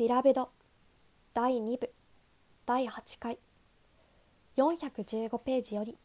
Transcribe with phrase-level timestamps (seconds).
[0.00, 0.48] ビラベド
[1.34, 1.92] 第2部
[2.64, 3.38] 第8回
[4.56, 5.98] 415ページより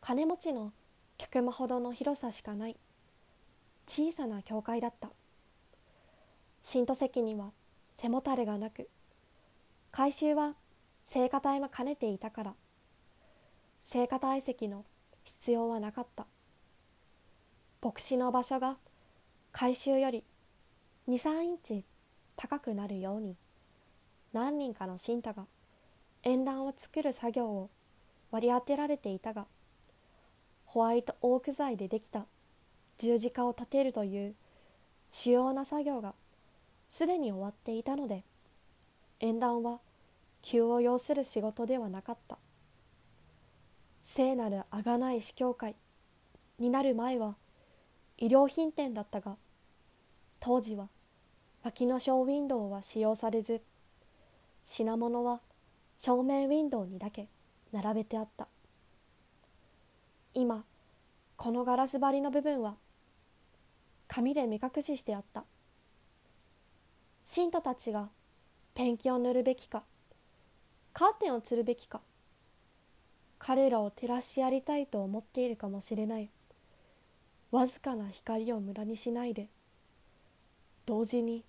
[0.00, 0.72] 金持ちの
[1.18, 2.78] 客間ほどの広さしかない
[3.86, 5.10] 小さな教会だった。
[6.62, 7.50] 新都席には
[7.94, 8.88] 背もたれがなく
[9.92, 10.54] 改修は
[11.04, 12.54] 聖歌隊も兼ねていたから
[13.82, 14.86] 聖歌隊席の
[15.24, 16.26] 必要はなかった。
[17.82, 18.78] 牧師の場所が
[19.52, 20.24] 改修より
[21.06, 21.84] 23インチ
[22.40, 23.36] 高くなるように。
[24.32, 25.44] 何人かの信徒が
[26.22, 27.68] 縁談を作る作業を
[28.30, 29.46] 割り当てられていたが
[30.64, 32.26] ホワイトオーク材でできた
[32.96, 34.34] 十字架を立てるという
[35.08, 36.14] 主要な作業が
[36.88, 38.22] すでに終わっていたので
[39.18, 39.80] 縁談は
[40.40, 42.38] 急を要する仕事ではなかった。
[44.00, 45.74] 聖なる贖い司教会
[46.58, 47.34] になる前は
[48.18, 49.36] 衣料品店だったが
[50.38, 50.88] 当時は
[51.62, 53.60] 脇のショーウィンドウは使用されず
[54.62, 55.40] 品物は
[55.96, 57.28] 正面ウィンドウにだけ
[57.72, 58.48] 並べてあった。
[60.32, 60.64] 今
[61.36, 62.76] このガラス張りの部分は
[64.08, 65.44] 紙で目隠ししてあった。
[67.22, 68.08] 信徒たちが
[68.74, 69.82] ペンキを塗るべきか
[70.94, 72.00] カーテンをつるべきか
[73.38, 76.30] 彼らを照らしやりたいと思っているかもしれない。
[77.50, 79.48] わずかな光を無駄にしないで
[80.86, 81.44] 同時に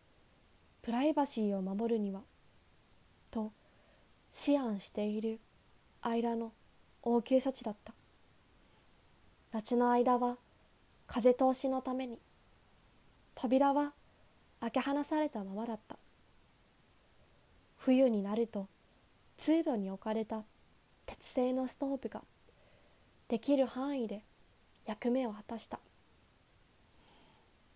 [0.81, 2.21] プライバシーを守るには
[3.29, 3.51] と
[4.47, 5.39] 思案している
[6.01, 6.51] 間の
[7.03, 7.93] 応急処置だった。
[9.51, 10.37] 夏の間は
[11.07, 12.17] 風通しのために
[13.35, 13.93] 扉は
[14.59, 15.97] 開け放されたままだった。
[17.77, 18.67] 冬になると
[19.37, 20.43] 通路に置かれた
[21.05, 22.21] 鉄製のストーブが
[23.27, 24.23] できる範囲で
[24.85, 25.79] 役目を果たした。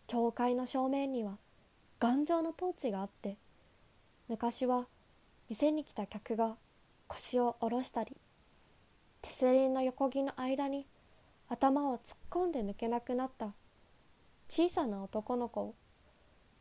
[0.07, 1.37] 教会の正面には
[2.05, 3.35] 頑丈なポーチがあって
[4.29, 4.85] 昔は
[5.49, 6.55] 店に来た客が
[7.07, 8.15] 腰を下ろしたり
[9.23, 10.85] 手すりの横木の間に
[11.49, 13.55] 頭を突っ込んで抜けなくなった
[14.47, 15.73] 小さな男の子を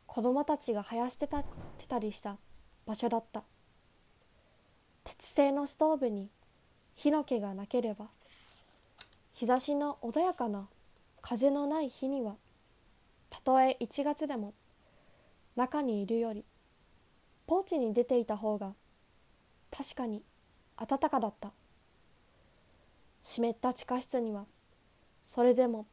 [0.07, 2.39] 子供たちが生やしてたてたりした
[2.87, 3.43] 場所だった。
[5.05, 6.31] 鉄製のストーブに
[6.95, 8.07] 火の気がなければ
[9.35, 10.69] 日差しの穏やかな
[11.21, 12.37] 風のない日には
[13.29, 14.55] たとえ1月でも
[15.57, 16.45] 中にいるより
[17.47, 18.75] ポーチに出ていた方が
[19.71, 20.23] 確かに
[20.77, 21.53] 暖かだった。
[23.21, 24.45] 湿った地下室には
[25.23, 25.87] それでも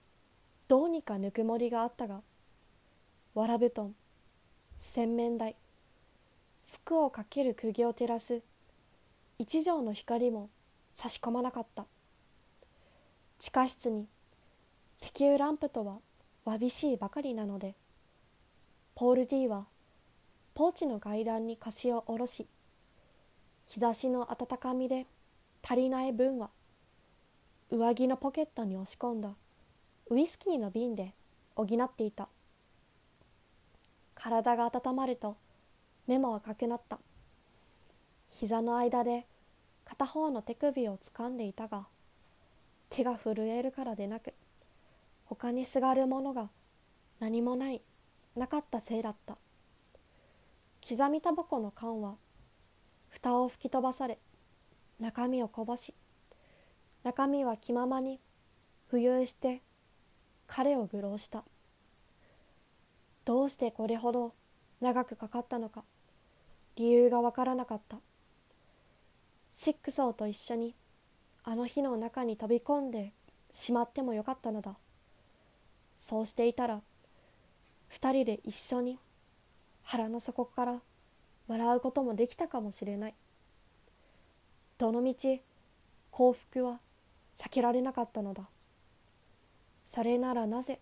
[0.67, 2.22] どうにかぬくもりがあったが
[3.33, 3.95] わら布団
[4.77, 5.55] 洗面台
[6.66, 8.41] 服をかける釘を照らす
[9.38, 10.49] 一畳の光も
[10.93, 11.85] 差し込まなかった。
[13.39, 14.07] 地下室に
[14.97, 15.97] 石油ランプとは
[16.45, 17.75] わびしいばかりなので
[18.96, 19.66] ポール D は
[20.53, 22.46] ポーチの階段に腰を下ろし
[23.68, 25.06] 日差しの温かみで
[25.63, 26.50] 足りない分は
[27.69, 29.29] 上着のポケットに押し込んだ
[30.09, 31.13] ウイスキーの瓶で
[31.56, 32.28] 補っていた。
[34.13, 35.38] 体が温まると
[36.06, 37.00] 目も赤くなった。
[38.29, 39.25] 膝の間で
[39.85, 41.88] 片方の手首を掴んでいたが
[42.90, 44.34] 手が震えるからでなく
[45.25, 46.50] 他にすがるものが
[47.22, 47.81] 何もない。
[48.35, 49.37] なかったせいだった。
[50.87, 52.15] 刻みタバコの缶は
[53.09, 54.17] 蓋を吹き飛ばされ
[54.99, 55.93] 中身をこぼし
[57.03, 58.19] 中身は気ままに
[58.91, 59.61] 浮遊して
[60.47, 61.43] 彼を愚弄した。
[63.23, 64.33] どうしてこれほど
[64.81, 65.83] 長くかかったのか
[66.75, 67.97] 理由がわからなかった。
[69.51, 70.75] シックソーと一緒に
[71.43, 73.13] あの日の中に飛び込んで
[73.51, 74.77] しまってもよかったのだ。
[75.97, 76.81] そうしていたら
[77.91, 78.97] 二人で一緒に
[79.84, 80.81] 腹の底から
[81.50, 83.13] 笑うこともできたかもしれない。
[84.78, 85.41] どのみち
[86.09, 86.79] 幸福は
[87.35, 88.47] 避けられなかったのだ。
[89.84, 90.79] それならなぜ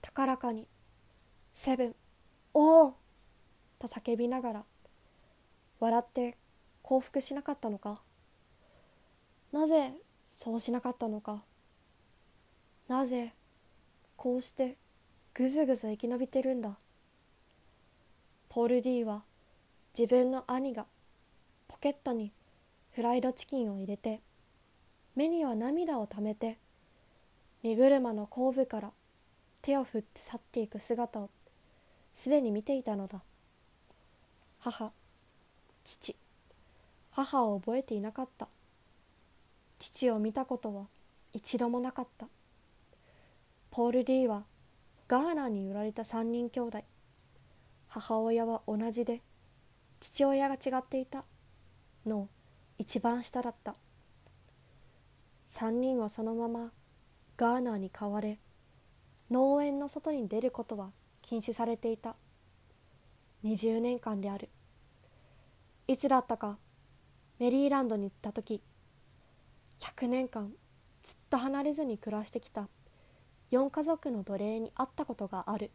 [0.00, 0.66] 高らかに
[1.52, 1.96] 「セブン
[2.54, 2.94] おお!」
[3.78, 4.64] と叫びながら
[5.80, 6.38] 笑って
[6.80, 8.00] 幸福しなかったのか。
[9.52, 9.92] なぜ
[10.26, 11.44] そうしなかったのか。
[12.86, 13.34] なぜ
[14.16, 14.78] こうして
[15.34, 16.76] ぐずぐず生き延びてるんだ。
[18.48, 19.22] ポール・ディは
[19.96, 20.86] 自分の兄が
[21.68, 22.32] ポケットに
[22.92, 24.20] フライドチキンを入れて
[25.14, 26.58] 目には涙をためて
[27.62, 28.90] 荷車の後部から
[29.62, 31.30] 手を振って去っていく姿を
[32.12, 33.20] すでに見ていたのだ。
[34.60, 34.92] 母
[35.84, 36.16] 父
[37.10, 38.48] 母を覚えていなかった。
[39.78, 40.86] 父を見たことは
[41.32, 42.28] 一度もなかった。
[43.70, 44.44] ポール・ディは
[45.08, 46.84] ガーナに売られた3人兄弟。
[47.88, 49.22] 母親は同じで
[50.00, 51.24] 父親が違っていた
[52.04, 52.28] の
[52.76, 53.74] 一番下だった。
[55.46, 56.72] 3人はそのまま
[57.38, 58.38] ガーナーに飼われ
[59.30, 60.90] 農園の外に出ることは
[61.22, 62.14] 禁止されていた。
[63.44, 64.50] 20年間である。
[65.86, 66.58] いつだったか
[67.38, 68.62] メリーランドに行った時
[69.80, 70.52] 100年間
[71.02, 72.68] ずっと離れずに暮らしてきた。
[73.50, 75.70] 4家族の奴隷に会ったことがある。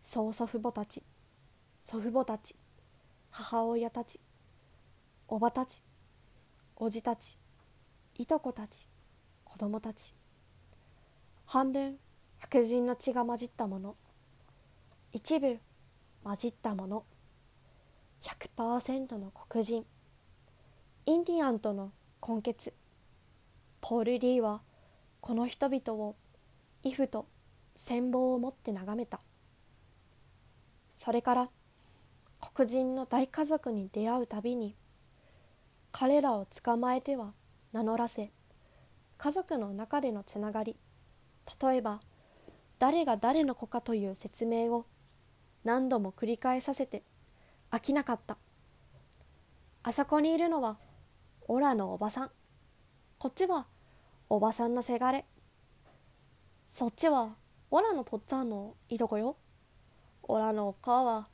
[0.00, 1.02] 曽祖父母たち
[1.84, 2.56] 祖父母たち
[3.30, 4.18] 母親たち
[5.28, 5.82] おばたち
[6.76, 7.38] おじたち
[8.16, 8.88] いとこたち
[9.44, 10.14] 子供たち。
[11.46, 11.98] 半分
[12.38, 13.96] 白人の血が混じったもの。
[15.12, 15.58] 一部
[16.22, 17.04] 混じったもの。
[18.22, 19.84] 100%の黒人。
[21.06, 21.92] インディアンとの
[22.26, 22.72] 根血。
[23.80, 24.62] ポール・リーは
[25.20, 26.16] この人々を
[26.82, 27.26] イフと
[27.76, 29.20] 羨望を持って眺めた。
[30.96, 31.50] それから
[32.54, 34.76] 黒人の大家族に出会うたびに
[35.92, 37.32] 彼らを捕まえては
[37.72, 38.32] 名乗らせ
[39.18, 40.76] 家族の中でのつながり
[41.62, 42.00] 例えば
[42.78, 44.86] 誰が誰の子かという説明を
[45.64, 47.02] 何度も繰り返させて
[47.70, 48.38] 飽きなかった。
[49.82, 50.78] あそこにいるのは
[51.48, 52.30] オラのおばさん。
[53.18, 53.66] こっちは
[54.28, 55.26] おばさんのせがれ。
[56.70, 57.34] そっちは
[57.72, 59.36] オラのとっつぁんのいとこよ。
[60.22, 61.26] オラのお母は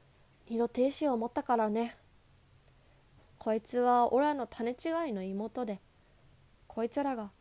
[0.49, 1.95] 二度亭主を持ったからね。
[3.37, 5.79] こいつはオラの種違いの妹で
[6.67, 7.33] こいつらが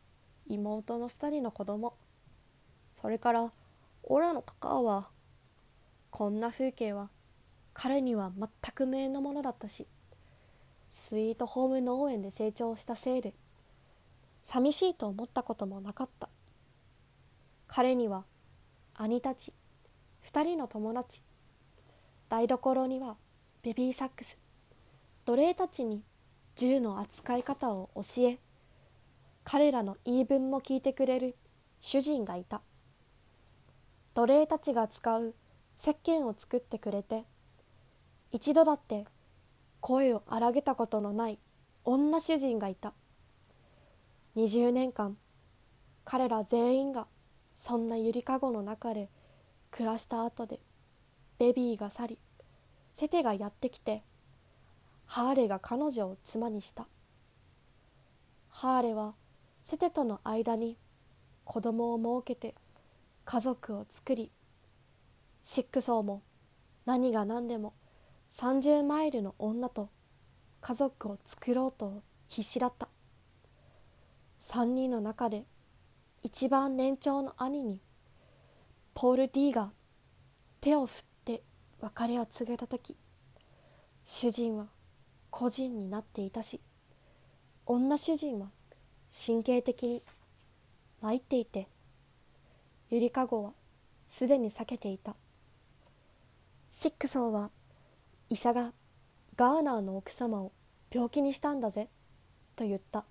[0.46, 1.94] 妹の二人の子供。
[2.92, 3.50] それから
[4.02, 5.08] オラのカカオは
[6.10, 7.08] こんな風景は
[7.72, 9.86] 彼には全く無縁のものだったし
[10.90, 13.32] スイートホーム農園で成長したせいで
[14.42, 16.28] 寂しいと思ったこともなかった。
[17.68, 18.24] 彼には
[18.94, 19.52] 兄たち
[20.24, 21.22] 2人の友達
[22.28, 23.16] 台所には
[23.62, 24.38] ベビーサックス
[25.24, 26.02] 奴隷たちに
[26.54, 28.38] 銃の扱い方を教え
[29.44, 31.36] 彼らの言い分も聞いてくれる
[31.80, 32.62] 主人がいた。
[34.12, 35.34] 奴隷たちが使う
[35.78, 37.24] 石鹸を作ってくれて
[38.32, 39.04] 一度だって
[39.80, 41.38] 声を荒げたことのない
[41.84, 42.92] 女主人がいた。
[44.36, 45.16] 20年間
[46.04, 47.06] 彼ら全員が
[47.56, 49.08] そんなゆりかごの中で
[49.70, 50.60] 暮らした後で
[51.38, 52.18] ベビーが去り
[52.92, 54.02] セテがやってきて
[55.06, 56.86] ハーレが彼女を妻にした。
[58.48, 59.14] ハーレは
[59.62, 60.76] セテとの間に
[61.44, 62.54] 子供を設けて
[63.24, 64.30] 家族を作り
[65.42, 66.22] シックソーも
[66.84, 67.72] 何が何でも
[68.30, 69.88] 30マイルの女と
[70.60, 72.88] 家族を作ろうと必死だった。
[74.40, 75.44] 3人の中で
[76.22, 77.80] 一番年長の兄に
[78.94, 79.70] ポール・ディーが
[80.60, 81.42] 手を振って
[81.80, 82.96] 別れを告げた時
[84.04, 84.66] 主人は
[85.30, 86.60] 個人になっていたし
[87.64, 88.48] 女主人は
[89.26, 90.02] 神経的に
[91.00, 91.68] 参っていて
[92.90, 93.52] ゆりかごは
[94.06, 95.16] すでに避けていた。
[96.68, 97.50] シックソーは
[98.30, 98.72] 医者が
[99.36, 100.52] ガーナーの奥様を
[100.90, 101.88] 病気にしたんだぜ
[102.54, 103.04] と言った。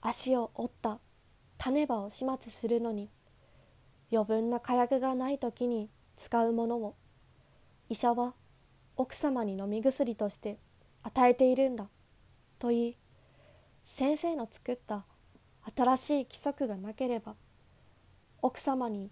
[0.00, 1.00] 足を折った
[1.58, 3.10] 種歯を始末するのに
[4.10, 6.94] 余分な火薬がない時に使うものを
[7.88, 8.34] 医者は
[8.96, 10.58] 奥様に飲み薬として
[11.02, 11.88] 与えているんだ
[12.58, 12.96] と言い
[13.82, 15.04] 先生の作った
[15.76, 17.34] 新しい規則がなければ
[18.40, 19.10] 奥様に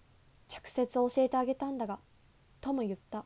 [0.48, 1.98] 直接教えてあげたんだが
[2.60, 3.24] とも言った。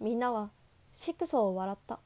[0.00, 0.50] みんなは
[0.92, 2.00] シックソーを笑った。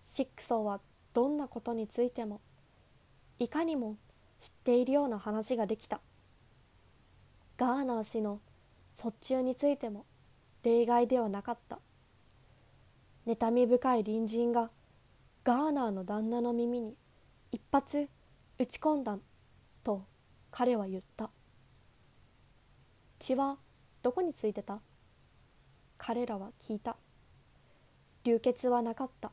[0.00, 0.80] シックソーは
[1.12, 2.40] どんなことについても
[3.38, 3.96] いかにも
[4.38, 6.00] 知っているような話ができた。
[7.56, 8.40] ガーナー氏の
[8.94, 10.06] 卒中についても
[10.62, 11.78] 例外ではなかった。
[13.26, 14.70] 妬み深い隣人が
[15.44, 16.96] ガーナーの旦那の耳に
[17.52, 18.08] 一発
[18.58, 19.18] 打ち込んだ
[19.82, 20.04] と
[20.50, 21.30] 彼は言った。
[23.18, 23.58] 血は
[24.02, 24.80] どこについてた？
[25.96, 26.96] 彼らは聞いた。
[28.24, 29.32] 流血はなかった。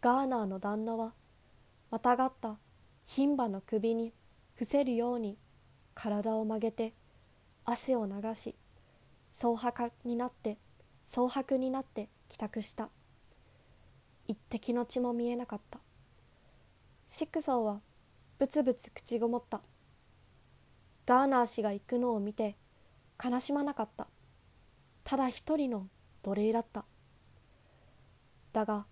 [0.00, 1.12] ガーナーの旦那は
[1.90, 2.56] またがった
[3.06, 4.12] 牝馬の首に
[4.54, 5.36] 伏せるように
[5.94, 6.94] 体を曲げて
[7.64, 8.54] 汗を流し
[9.32, 10.58] 蒼白になって
[11.04, 12.88] 蒼白になって帰宅した。
[14.28, 15.80] 一滴の血も見えなかった。
[17.06, 17.80] シックソーは
[18.38, 19.60] ブツブツ口ごもった。
[21.04, 22.56] ガーナー氏が行くのを見て
[23.22, 24.06] 悲しまなかった。
[25.04, 25.88] ただ一人の
[26.22, 26.84] 奴隷だった。
[28.52, 28.86] だが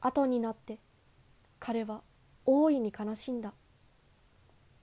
[0.00, 0.78] 後になって
[1.58, 2.02] 彼は
[2.46, 3.52] 大いに悲しんだ。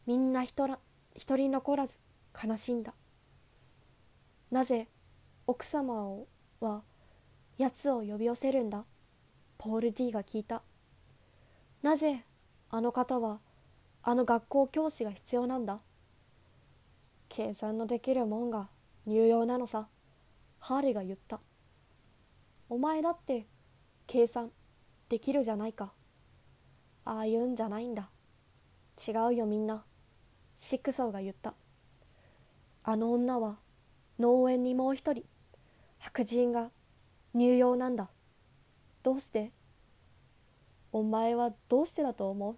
[0.05, 0.67] みんな一
[1.15, 2.00] 人残らず
[2.43, 2.93] 悲しんだ。
[4.51, 4.89] なぜ
[5.48, 6.27] 奥様を
[6.60, 6.84] は
[7.58, 8.86] 奴を呼び寄せるんだ？
[9.58, 10.62] ポール D が聞いた。
[11.82, 12.25] なぜ
[12.70, 13.39] あの方は
[14.01, 15.79] あの学校教師が必要なんだ？
[17.29, 18.67] 計算のできるもんが
[19.05, 19.88] 入用なのさ。
[20.60, 21.39] ハーレが言った。
[22.70, 23.48] お前だって
[24.08, 24.51] 計算
[25.10, 25.93] できるじゃないか。
[27.05, 28.10] ああいうんじゃないんだ。
[29.07, 29.83] 違うよみんな。
[30.55, 31.55] シックソーが言った。
[32.83, 33.57] あの女は
[34.19, 35.25] 農園にもう一人。
[36.00, 36.69] 白人が
[37.33, 38.10] 入用なんだ。
[39.01, 39.51] どうして？
[40.91, 42.55] お前はどうしてだと思う？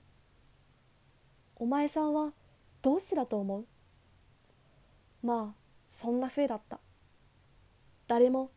[1.55, 2.33] お前さんは
[2.81, 3.65] どうしてだと思う？
[5.25, 6.79] まあそんな風だった。
[8.07, 8.51] 誰も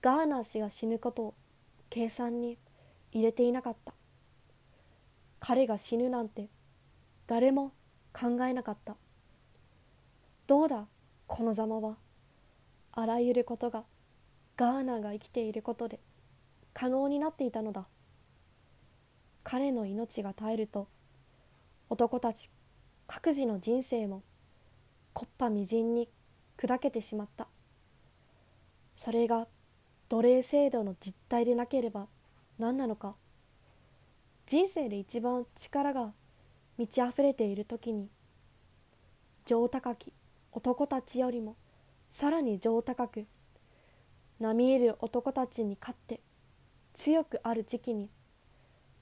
[0.00, 1.34] ガーナー氏が死ぬことを
[1.90, 2.58] 計算に
[3.12, 3.92] 入れていなかった。
[5.40, 6.48] 彼が死ぬなんて
[7.26, 7.72] 誰も
[8.12, 8.96] 考えなかった。
[10.46, 10.86] どうだ
[11.26, 11.96] このざまは。
[12.92, 13.84] あらゆることが
[14.56, 16.00] ガーナが生きていることで
[16.74, 17.86] 可能になっていたのだ。
[19.44, 20.88] 彼の命が絶えると
[21.88, 22.50] 男たち
[23.06, 24.22] 各自の人生も
[25.14, 26.08] 木っ端みじんに
[26.56, 27.48] 砕けてしまった。
[28.94, 29.46] それが
[30.08, 32.08] 奴隷制度の実態でなければ
[32.58, 33.14] 何なのか。
[34.48, 36.14] 人生で一番力が
[36.78, 38.08] 満ち溢れている時に
[39.44, 40.14] 上高き
[40.52, 41.54] 男たちよりも
[42.08, 43.26] さらに上高く
[44.40, 46.22] 並みいる男たちに勝って
[46.94, 48.08] 強くある時期に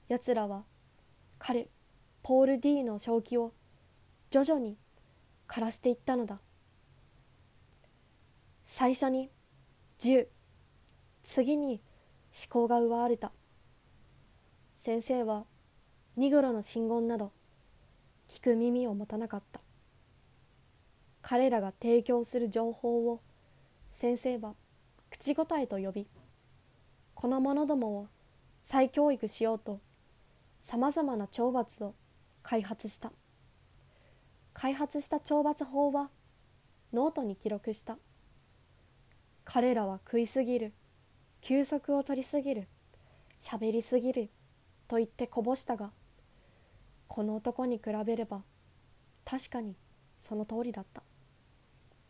[0.09, 0.65] やつらは
[1.39, 1.69] 彼
[2.23, 3.53] ポール D の正気を
[4.29, 4.75] 徐々に
[5.47, 6.41] 枯らしていったのだ。
[8.63, 9.29] 最初に
[9.99, 10.27] 10
[11.23, 11.79] 次に
[12.49, 13.31] 思考が奪われた。
[14.77, 15.45] 先生は
[16.17, 17.31] ニグロの信言など
[18.27, 19.59] 聞く耳を持たなかった。
[21.23, 23.19] 彼らが提供する情報を
[23.91, 24.53] 先生は
[25.09, 26.07] 口答えと呼び
[27.15, 28.07] この者どもを
[28.61, 29.79] 再教育しようと
[30.59, 31.95] さまざまな懲罰を
[32.43, 33.11] 開発した。
[34.53, 36.11] 開発した懲罰法は
[36.93, 37.97] ノートに記録した。
[39.43, 40.71] 彼らは食いすぎる
[41.41, 42.67] 休息を取りすぎる
[43.39, 44.29] 喋りすぎる
[44.87, 45.91] と言ってこぼしたが
[47.07, 48.41] この男に比べれば
[49.25, 49.75] 確かに
[50.19, 51.03] その通りだった。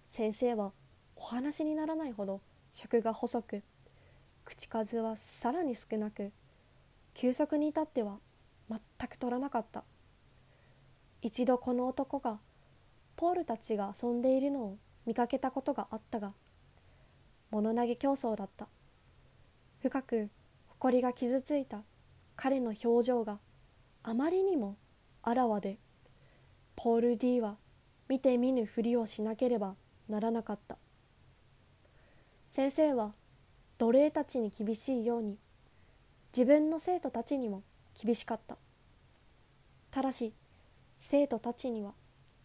[0.05, 0.71] 先生は
[1.15, 2.41] お話にならないほど
[2.71, 3.63] 食が細く
[4.45, 6.31] 口数はさらに少なく
[7.13, 8.19] 休息に至っては
[8.69, 8.79] 全
[9.09, 9.83] く取らなかった。
[11.21, 12.39] 一度この男が
[13.15, 16.33] ポールたちが遊んでいるのを見かけたことがあったが
[17.49, 18.67] 物投げ競争だった。
[19.81, 20.29] 深く
[20.67, 21.81] 誇りが傷ついた。
[22.37, 23.39] 彼の表情が
[24.03, 24.77] あまりにも
[25.23, 25.77] あらわで
[26.75, 27.57] ポール D は
[28.07, 29.75] 見て見ぬふりをしなければ
[30.07, 30.77] ならなかった。
[32.47, 33.13] 先生は
[33.77, 35.37] 奴隷たちに厳しいように
[36.31, 37.63] 自分の生徒たちにも
[38.01, 38.57] 厳しかった。
[39.89, 40.33] ただし
[40.97, 41.93] 生徒たちには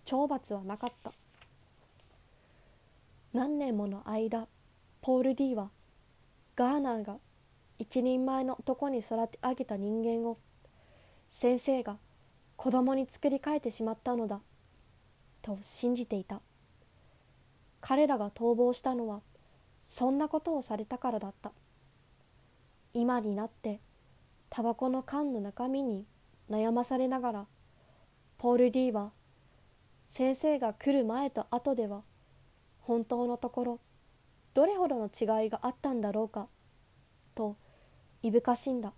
[0.05, 1.13] 懲罰はなかった。
[3.35, 4.49] 何年もの間
[5.03, 5.71] ポール D は
[6.57, 7.19] ガーナーが
[7.83, 10.39] 一人前の男に育て上げた人間を
[11.29, 11.97] 先生が
[12.55, 14.41] 子供に作り変えてしまったのだ
[15.43, 16.41] と信じていた。
[17.81, 19.21] 彼らが逃亡したのは
[19.85, 21.51] そんなことをされたからだった。
[22.95, 23.81] 今になって
[24.49, 26.07] タバコの缶の中身に
[26.49, 27.47] 悩まされながら
[28.39, 29.11] ポール D は
[30.07, 32.03] 先生が来る前と後では
[32.79, 33.81] 本当のところ
[34.55, 36.47] どれほどの違いがあったんだろうか。
[38.23, 38.93] いぶかしんだ。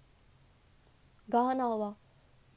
[1.30, 1.96] ガーナーは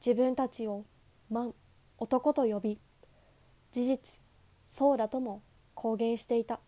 [0.04, 0.84] 自分たちを
[1.30, 1.54] マン
[1.96, 2.78] 男と呼び
[3.72, 4.20] 事実
[4.66, 5.42] そうだとも
[5.74, 6.60] 公言していた。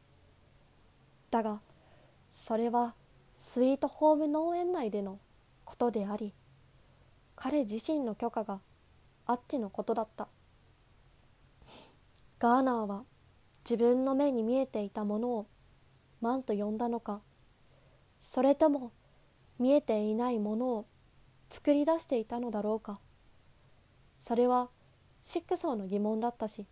[1.31, 1.61] だが
[2.31, 2.95] それは
[3.37, 5.19] スイートホーム農園内での
[5.65, 6.33] ことであり
[7.37, 8.61] 彼自身の許可が
[9.27, 10.29] あってのことだった。
[12.39, 13.05] ガーナーは
[13.65, 15.47] 自分の目に見えていたものを
[16.23, 17.21] マンと呼んだのか
[18.19, 18.93] それとも
[19.61, 20.87] 見えていないものを
[21.51, 22.99] 作り出していたのだろうか。
[24.19, 24.71] それは
[25.23, 26.67] シックソーの疑問だったし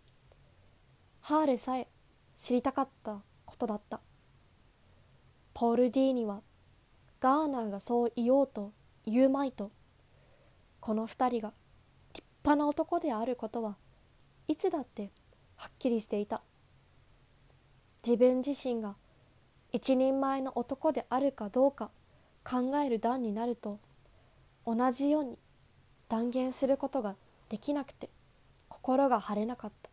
[1.21, 1.87] ハーレさえ
[2.35, 4.01] 知りたかったことだった。
[5.53, 6.41] ポール・ディーには
[7.19, 8.71] ガーナーがそう言おうと
[9.05, 9.71] 言うまいと
[10.79, 11.53] この二人が
[12.13, 13.75] 立派な男であることは
[14.47, 15.11] いつだって
[15.57, 16.41] はっきりしていた。
[18.05, 18.95] 自分自身が
[19.71, 21.91] 一人前の男であるかどうか
[22.43, 23.79] 考える段になると
[24.65, 25.37] 同じように
[26.07, 27.15] 断言することが
[27.49, 28.09] できなくて
[28.67, 29.89] 心が晴れなかった。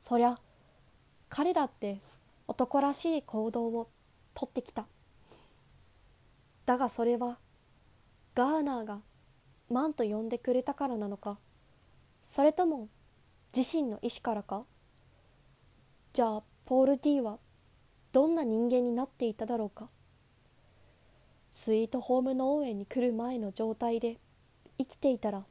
[0.00, 0.38] そりゃ
[1.28, 2.00] 彼だって
[2.46, 3.88] 男らしい行動を
[4.34, 4.86] とってきた。
[6.64, 7.38] だがそれは
[8.34, 9.00] ガーナーが
[9.70, 11.38] マンと呼んでくれたからなのか
[12.22, 12.88] それとも
[13.56, 14.64] 自身の意志からか？
[16.12, 17.38] じゃあポール・ディは
[18.12, 19.88] どんな人間になっていただろうか？
[21.58, 24.18] スイートホーム農園に来る前の状態で
[24.76, 25.46] 生きていたら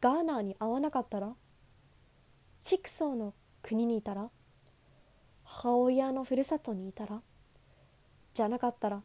[0.00, 1.34] ガーナーに会わなかったら
[2.60, 4.30] シクソーの国にいたら
[5.42, 7.22] 母親のふるさとにいたら
[8.34, 9.02] じゃなかったら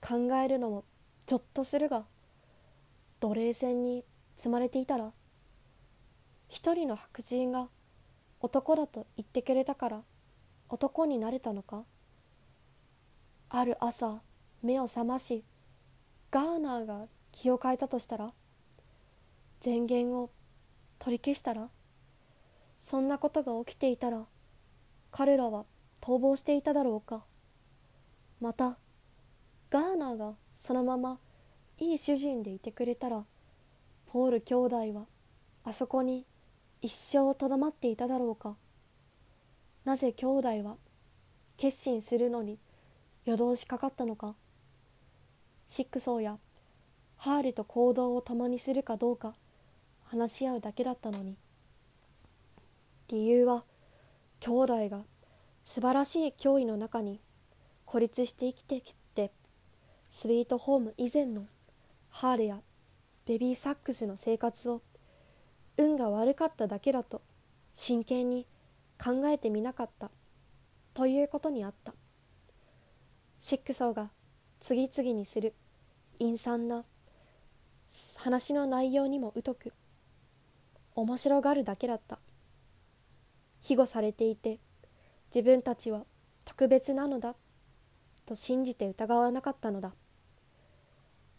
[0.00, 0.84] 考えるのも
[1.26, 2.04] ちょっとするが
[3.18, 4.04] 奴隷船に
[4.36, 5.10] 積まれていたら
[6.48, 7.66] 一人の白人が
[8.38, 10.02] 男だと言ってくれたから
[10.68, 11.82] 男になれたのか？
[13.48, 14.20] ある朝
[14.62, 15.44] 目を覚まし
[16.30, 18.32] ガーナーが気を変えたとしたら
[19.64, 20.30] 前言を
[20.98, 21.68] 取り消したら
[22.78, 24.24] そんなことが起きていたら
[25.10, 25.64] 彼らは
[26.00, 27.24] 逃亡していただろうか。
[28.40, 28.78] また
[29.70, 31.18] ガーナーがそのまま
[31.78, 33.24] いい主人でいてくれたら
[34.06, 35.06] ポール兄弟は
[35.64, 36.24] あそこに
[36.80, 38.56] 一生とどまっていただろうか。
[39.84, 40.76] なぜ兄弟は
[41.56, 42.58] 決心するのに
[43.24, 44.34] 夜通しかかったのか。
[45.70, 46.36] シックソーや
[47.16, 49.34] ハーリと行動を共にするかどうか
[50.02, 51.36] 話し合うだけだったのに。
[53.06, 53.62] 理由は
[54.40, 55.02] 兄弟が
[55.62, 57.20] 素晴らしい脅威の中に
[57.84, 59.30] 孤立して生きてきて
[60.08, 61.44] スイートホーム以前の
[62.08, 62.58] ハーレや
[63.24, 64.82] ベビーサックスの生活を
[65.78, 67.22] 運が悪かっただけだと
[67.72, 68.44] 真剣に
[69.00, 70.10] 考えてみなかった
[70.94, 71.94] ということにあった。
[73.38, 74.10] シックソーが
[74.60, 75.54] 次々にする
[76.18, 76.84] 陰惨な
[78.18, 79.72] 話の内容にも疎く
[80.94, 82.18] 面白がるだけだった。
[83.62, 84.58] 庇護されていて
[85.34, 86.04] 自分たちは
[86.44, 87.34] 特別なのだ
[88.26, 89.94] と信じて疑わなかったのだ。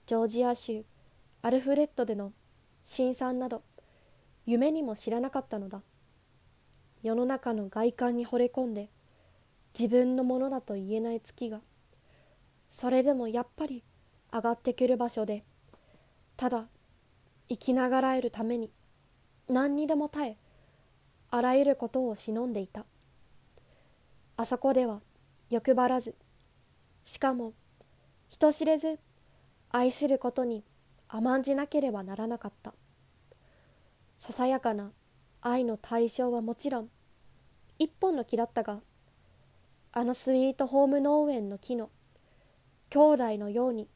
[0.08, 0.84] ジョージア州
[1.44, 2.34] アルフレッドでの
[2.84, 3.62] 辛酸など
[4.48, 5.84] 夢にも知らなかったのだ。
[7.03, 8.90] 世の中の外観に惚れ込んで
[9.77, 11.62] 自分のものだと言えない月が
[12.72, 13.84] それでもやっぱり
[14.31, 15.44] 上がってくる場所で
[16.38, 16.68] ただ
[17.50, 18.72] 生きながらえるために
[19.50, 20.38] 何にでも耐え
[21.31, 22.86] あらゆることを忍んでいた。
[24.38, 25.01] あそこでは
[25.50, 26.16] 欲張らず
[27.03, 27.53] しかも
[28.29, 29.00] 人知れず
[29.70, 30.64] 愛することに
[31.10, 32.74] 甘んじなければならなかった。
[34.16, 34.94] ささやかな
[35.42, 36.90] 愛の対象はもちろん
[37.79, 38.79] 一本の木だったが
[39.92, 41.90] あのスイートホーム農園の木の
[42.94, 43.88] 兄弟のように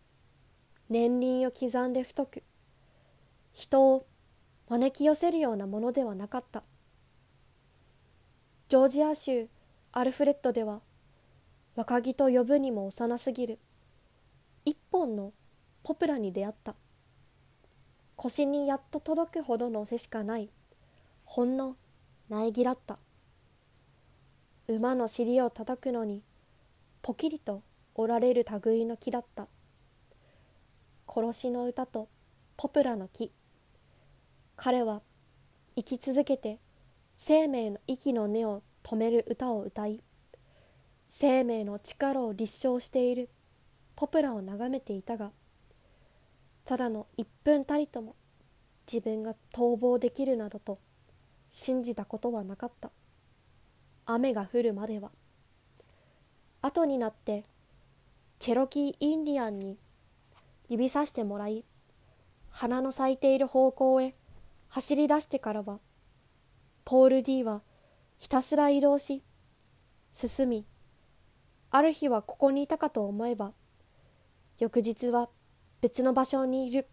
[0.90, 2.44] 年輪を刻んで太く
[3.52, 4.08] 人を
[4.70, 6.64] 招き寄せるようなものではなかった。
[8.70, 9.50] ジョージア州
[9.92, 10.80] アルフレッドでは
[11.76, 13.60] 若木と呼ぶにも幼すぎる
[14.64, 15.34] 一本の
[15.84, 16.74] ポプラに出会った。
[18.16, 20.50] 腰にやっと届くほどの背しかない
[21.26, 21.76] ほんの
[22.30, 22.98] 苗木だった。
[24.70, 26.24] 馬の尻を叩くのに
[27.02, 27.62] ポキリと
[27.96, 29.48] 折られる類の木だった。
[31.08, 32.10] 殺しの歌と
[32.58, 33.32] ポプラの木。
[34.56, 35.02] 彼は
[35.76, 36.60] 生き続けて
[37.16, 40.02] 生命の息の根を止める歌を歌い
[41.08, 43.30] 生命の力を立証している
[43.96, 45.32] ポプラを眺めていたが
[46.64, 48.16] ただの一分たりとも
[48.92, 50.80] 自分が逃亡できるなどと
[51.50, 52.92] 信じたことはなかった。
[54.06, 55.12] 雨が降るまでは。
[56.62, 57.46] 後になって
[58.40, 59.78] チェロキー・インディアンに
[60.70, 61.64] 指さしてもらい
[62.50, 64.16] 花の咲いている方向へ
[64.70, 65.80] 走り出してからは
[66.84, 67.62] ポール・ディは
[68.18, 69.24] ひたすら移動し
[70.14, 70.66] 進み
[71.72, 73.54] ある日はここにいたかと思えば
[74.60, 75.30] 翌日は
[75.82, 76.88] 別の場所にいる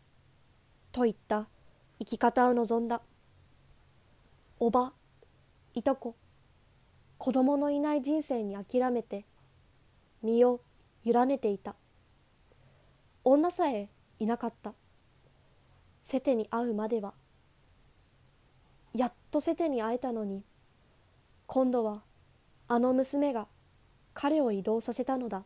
[0.90, 1.48] といった
[1.98, 3.00] 生き方を望んだ。
[4.58, 4.92] おば
[5.74, 6.14] いとこ
[7.18, 9.24] 子供のいない人生に諦めて
[10.22, 10.60] 身を
[11.04, 11.74] 委ねていた。
[13.24, 13.88] 女さえ
[14.18, 14.74] いなかった。
[16.00, 17.14] セテに会うまでは。
[18.92, 20.44] やっとセテに会えたのに。
[21.46, 22.02] 今度は
[22.68, 23.46] あの娘が
[24.14, 25.44] 彼を移動させたのだ。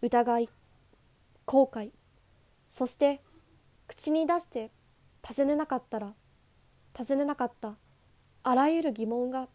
[0.00, 0.48] 疑い
[1.44, 1.90] 後悔
[2.68, 3.20] そして
[3.86, 4.70] 口に出して
[5.22, 6.12] 尋ねなかったら
[6.94, 7.76] 尋ねなかった。
[8.42, 9.48] あらゆる疑問が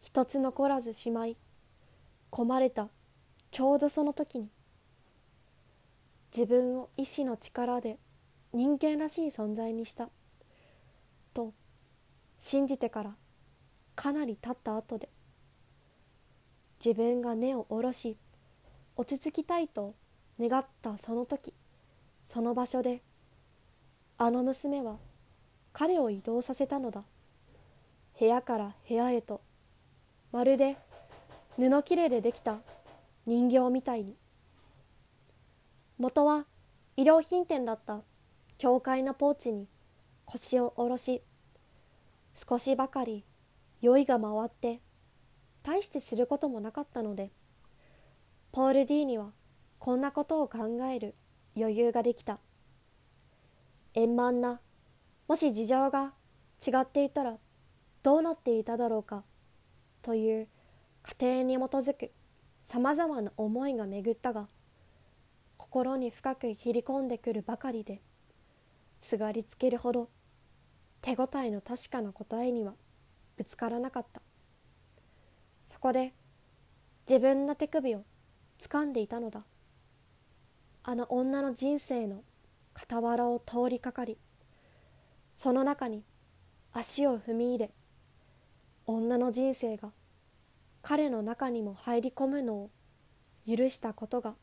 [0.00, 1.36] 一つ残らずしまい
[2.30, 2.88] 込まれた。
[3.50, 4.50] ちょうどその時に
[6.36, 7.98] 自分を意志の力で
[8.52, 10.08] 人間らしい存在にした
[11.32, 11.52] と
[12.38, 13.14] 信じてから
[13.94, 15.08] かなり経った後で
[16.84, 18.16] 自分が根を下ろし
[18.96, 19.94] 落ち着きたいと
[20.38, 21.54] 願ったその時
[22.24, 23.02] その場所で
[24.18, 24.96] あの娘は
[25.72, 27.02] 彼を移動させたのだ。
[28.18, 29.42] 部屋から部屋へと
[30.32, 30.76] まるで
[31.58, 32.56] 布切れでできた
[33.26, 34.16] 人形みたいに。
[35.98, 36.46] 元は
[36.96, 38.02] 衣料品店だった
[38.58, 39.68] 教会のポーチに
[40.24, 41.22] 腰を下ろし
[42.34, 43.24] 少しばかり
[43.80, 44.80] 酔いが回って
[45.62, 47.30] 大してすることもなかったので
[48.52, 49.32] ポール・ディーには
[49.78, 51.14] こんなことを考える
[51.56, 52.38] 余裕ができた。
[53.94, 54.60] 円満な
[55.26, 56.12] もし事情が
[56.66, 57.38] 違っていたら
[58.02, 59.24] どうなっていただろうか
[60.02, 60.48] という
[61.20, 62.12] 家庭に基づく
[62.66, 64.48] さまざまな思いが巡ったが
[65.56, 68.02] 心に深く切り込んでくるばかりで
[68.98, 70.08] すがりつけるほど
[71.00, 72.74] 手応えの確かな答えには
[73.36, 74.20] ぶつからなかった。
[75.64, 76.12] そこで
[77.08, 78.02] 自分の手首を
[78.58, 79.44] 掴んでいたのだ。
[80.82, 82.24] あの女の人生の
[82.74, 84.18] 傍らを通りかかり
[85.36, 86.02] その中に
[86.72, 87.70] 足を踏み入れ
[88.86, 89.92] 女の人生が
[90.88, 92.70] 彼の中にも入り込むのを
[93.44, 94.36] 許したことが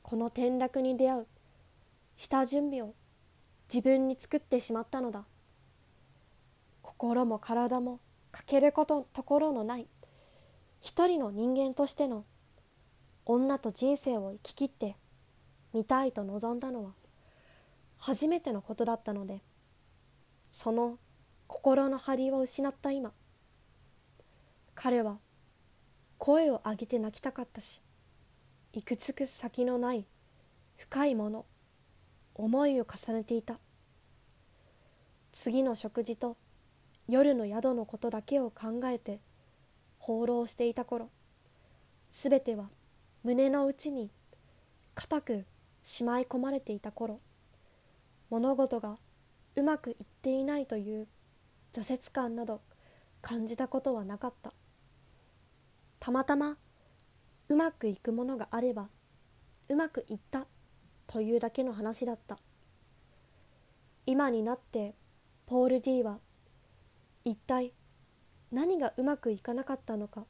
[0.00, 1.26] この転落に出会う
[2.16, 2.94] 下準備を
[3.70, 5.26] 自分に作ってしまったのだ。
[6.80, 9.86] 心も体も欠けることところのない
[10.80, 12.24] 一人の人間としての
[13.26, 14.96] 女と人生を生き切って
[15.74, 16.92] みたいと望んだのは
[17.98, 19.42] 初めてのことだったので
[20.48, 20.98] その
[21.48, 23.12] 心の張りを失った今
[24.74, 25.18] 彼は
[26.18, 27.82] 声を上げて泣きたかったし
[28.72, 30.06] いくつく先のない
[30.76, 31.44] 深いもの
[32.34, 33.58] 思いを重ねていた。
[35.32, 36.36] 次の食事と
[37.08, 39.20] 夜の宿のことだけを考えて
[39.98, 41.08] 放浪していた頃
[42.10, 42.68] すべては
[43.24, 44.10] 胸の内に
[44.94, 45.46] 固く
[45.80, 47.20] しまい込まれていた頃
[48.28, 48.98] 物事が
[49.56, 51.08] うまくいっていないという
[51.72, 52.60] 挫折感など
[53.22, 54.52] 感じたことはなかった。
[56.02, 56.56] たまたま
[57.48, 58.88] うまくいくものがあれば
[59.68, 60.48] うまくいった
[61.06, 62.40] というだけの話だった。
[64.04, 64.96] 今になって
[65.46, 66.18] ポール・ディは
[67.24, 67.72] 一体
[68.50, 70.24] 何がうまくいかなかったのか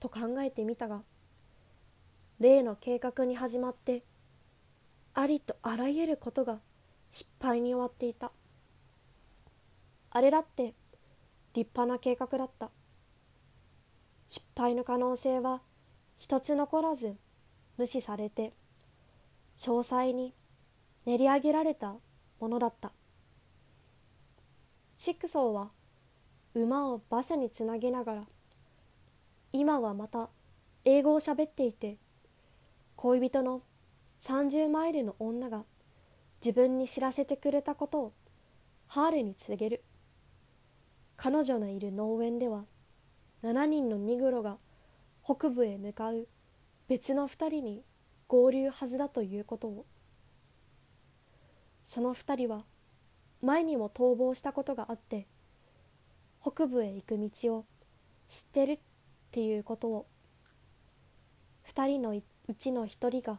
[0.00, 1.02] と考えてみたが
[2.40, 4.04] 例の計画に始まって
[5.12, 6.60] ありとあらゆることが
[7.10, 8.32] 失敗に終わっていた。
[10.12, 10.72] あれだって
[11.52, 12.70] 立派な計画だった。
[14.28, 15.62] 失敗の可能性は
[16.18, 17.16] 一つ残らず
[17.78, 18.52] 無視されて
[19.56, 20.34] 詳細に
[21.06, 21.96] 練り上げられた
[22.38, 22.92] ものだった。
[24.94, 25.70] シックソーは
[26.54, 28.22] 馬を馬車につなげながら
[29.52, 30.28] 今はまた
[30.84, 31.96] 英語をしゃべっていて
[32.96, 33.62] 恋人の
[34.20, 35.64] 30マイルの女が
[36.44, 38.12] 自分に知らせてくれたことを
[38.88, 39.84] ハーレに告げる。
[41.16, 42.64] 彼女のいる農園では
[43.42, 44.56] 7人のニグロが
[45.24, 46.26] 北部へ向かう
[46.88, 47.82] 別の2人に
[48.26, 49.86] 合流はずだということを
[51.82, 52.64] その2人は
[53.40, 55.26] 前にも逃亡したことがあって
[56.42, 57.64] 北部へ行く道を
[58.28, 58.78] 知ってるっ
[59.30, 60.06] ていうことを
[61.72, 63.38] 2人のうちの1人が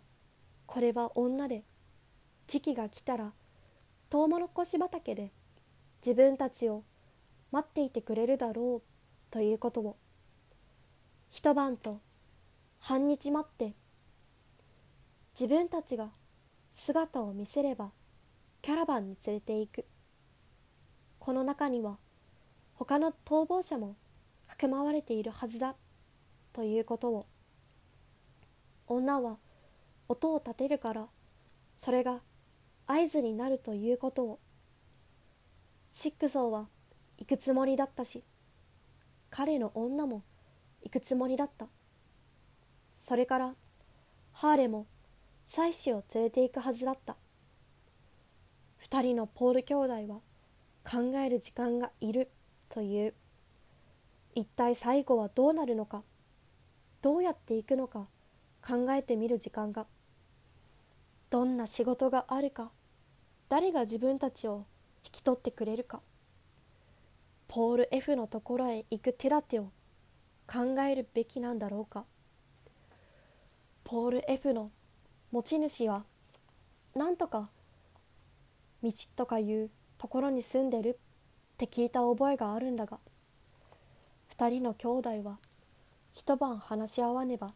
[0.65, 1.63] これは女で
[2.47, 3.31] 時期が来たら
[4.09, 5.31] トウモロコシ畑で
[6.05, 6.83] 自分たちを
[7.51, 8.98] 待っていてくれるだろう
[9.31, 9.95] ということを。
[11.29, 12.01] 一晩と
[12.79, 13.75] 半日待って。
[15.39, 16.09] 自分たちが
[16.71, 17.91] 姿を見せれば
[18.61, 19.85] キャラバンに連れて行く。
[21.19, 21.97] この中には
[22.73, 23.95] 他の逃亡者も
[24.47, 25.75] かけ回れているはずだ。
[26.51, 27.27] ということを。
[28.87, 29.37] 女は
[30.07, 31.07] 音を立てるから
[31.75, 32.21] それが
[32.87, 34.39] 合図になるということを。
[35.89, 36.67] シックソーは
[37.17, 38.23] 行くつもりだったし。
[39.29, 40.23] 彼の女も
[40.83, 41.67] 行くつもりだった。
[42.95, 43.55] それから
[44.33, 44.87] ハーレも
[45.45, 47.15] 妻子を連れて行くはずだった。
[48.77, 50.21] 二人のポール兄弟は
[50.89, 52.31] 考える時間がいる
[52.69, 53.13] という。
[54.35, 56.03] 一体最後はどうなるのか
[57.01, 58.07] どうやっていくのか
[58.65, 59.87] 考えてみる時間が。
[61.29, 62.71] どんな仕事があるか
[63.49, 64.65] 誰が自分たちを
[65.03, 66.01] 引き取ってくれるか。
[67.49, 69.71] ポール F のところへ行く手立てを
[70.45, 72.05] 考えるべきなんだろうか。
[73.83, 74.69] ポール F の
[75.31, 76.05] 持ち主は
[76.95, 77.49] なんとか
[78.83, 82.99] 道とかいうところに住んでるって聞いた覚えがあるんだが
[84.37, 85.39] 2人の兄弟は
[86.13, 87.55] 一晩話し合わねば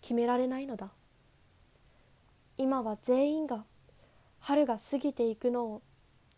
[0.00, 0.88] 決められないのだ。
[2.56, 3.66] 今は全員が
[4.40, 5.82] 春が過ぎていくのを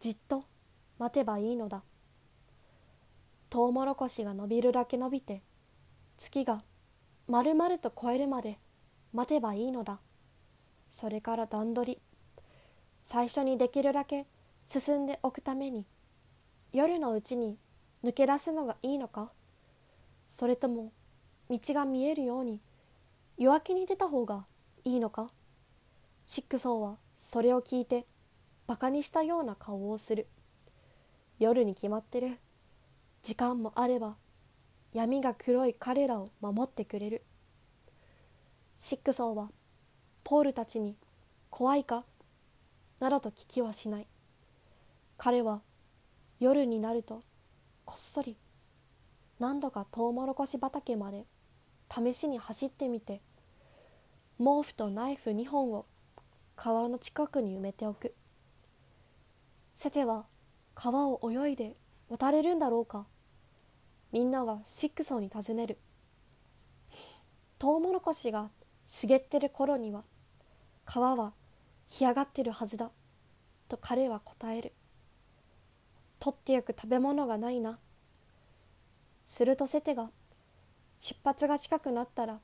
[0.01, 0.43] じっと
[0.99, 1.85] 待てばいいのだ。
[3.51, 5.43] トウモロコシが伸びるだけ伸びて
[6.19, 6.59] 月が
[7.27, 8.59] まるまると超えるまで
[9.13, 10.01] 待てばいいのだ。
[10.91, 11.99] それから段取り。
[13.03, 14.27] 最初にできるだけ
[14.67, 15.87] 進んでおくために
[16.73, 17.57] 夜のうちに
[18.05, 19.31] 抜け出すのがいいのか。
[20.27, 20.93] それとも
[21.49, 22.61] 道が見えるように
[23.39, 24.45] 夜明けに出た方が
[24.85, 25.29] いいのか。
[26.25, 28.07] シックソーはそれを聞いて
[28.67, 30.27] バカにしたような顔をする。
[31.39, 32.39] 夜に決まってる。
[33.29, 34.17] 時間もあれば
[34.95, 37.23] 闇が黒い彼らを守ってくれる。
[38.75, 39.51] シックソーは
[40.25, 40.97] ポールたちに
[41.53, 42.07] 「怖いか?」
[43.01, 44.07] などと聞きはしない。
[45.19, 45.61] 彼は
[46.41, 47.23] 夜になると
[47.85, 48.39] こっそり
[49.39, 51.27] 何度かトウモロコシ畑まで
[51.95, 53.21] 試しに走ってみて
[54.39, 55.85] 毛布とナイフ2本を
[56.57, 58.15] 川の近くに埋めておく。
[59.75, 60.25] セテは
[60.75, 61.77] 川を泳いで
[62.09, 63.07] 渡れるんだろうか？
[64.11, 65.79] みんなはシックソーに尋ねる。
[67.59, 68.51] トウモロコシが
[68.87, 70.05] 茂ってる頃には
[70.85, 71.33] 川は
[71.89, 72.91] 干上がってるはずだ
[73.69, 74.73] と彼は答える。
[76.21, 77.79] 取ってゆく食べ物がないな。
[79.25, 80.11] するとセテが
[80.99, 82.41] 出発が近くなったら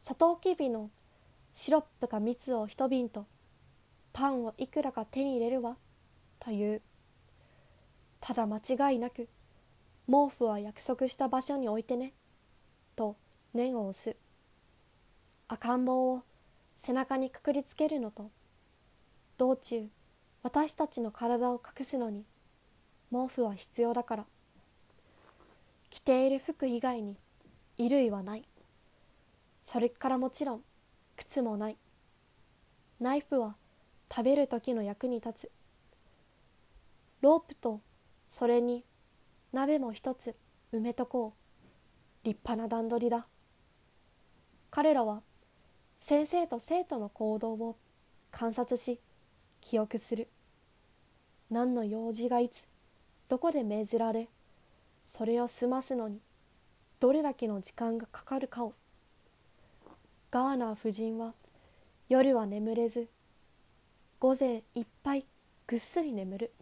[0.00, 0.90] サトウキビの
[1.52, 3.26] シロップか蜜を一瓶と
[4.14, 5.76] パンをいくらか手に入れるわ
[6.40, 6.82] という。
[8.20, 9.28] ただ間違いなく
[10.08, 12.14] 毛布は約束した場所に置いてね。
[12.96, 13.16] と
[13.52, 14.16] 念を押す。
[15.48, 16.22] 赤ん坊を
[16.76, 18.30] 背中にくくりつけるのと。
[19.36, 19.86] 道中
[20.42, 22.24] 私たちの体を隠すのに
[23.12, 24.26] 毛布は必要だから。
[25.90, 27.16] 着ている服以外に
[27.76, 28.44] 衣類はない。
[29.62, 30.62] それからもちろん
[31.16, 31.76] 靴もない。
[32.98, 33.56] ナイフは
[34.10, 35.50] 食べる時の役に立つ。
[37.20, 37.80] ロープと
[38.26, 38.84] それに
[39.52, 40.36] 鍋も一つ
[40.72, 41.48] 埋めとこう。
[42.24, 43.26] 立派な段取りだ。
[44.70, 45.22] 彼らは
[45.96, 47.76] 先生と生徒の行動を
[48.30, 49.00] 観察し
[49.60, 50.28] 記憶する。
[51.50, 52.68] 何の用事がいつ
[53.28, 54.28] どこで命じられ
[55.04, 56.20] それを済ますのに
[57.00, 58.74] どれだけの時間がかかるかを。
[60.30, 61.32] ガーナー夫人は
[62.10, 63.08] 夜は眠れず
[64.20, 65.24] 午前いっぱい
[65.66, 66.52] ぐっすり眠る。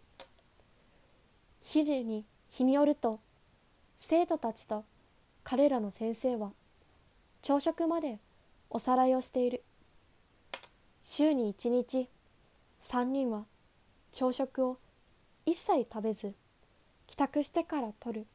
[1.61, 2.23] 昼に
[2.57, 3.19] 日によると
[3.97, 4.83] 生徒たちと
[5.43, 6.53] 彼らの先生は
[7.43, 8.17] 朝食まで
[8.71, 9.63] おさらいをしている。
[11.03, 12.09] 週に1日
[12.81, 13.45] 3人は
[14.11, 14.79] 朝食を
[15.45, 16.33] 一切食べず
[17.05, 18.27] 帰宅してから取る。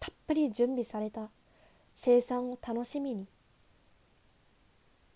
[0.00, 1.30] たっぷり準備された。
[1.94, 3.28] 生産を楽しみに。